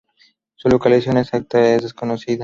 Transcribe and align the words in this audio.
Su 0.55 0.67
localización 0.67 1.17
exacta 1.17 1.75
es 1.75 1.83
desconocida. 1.83 2.39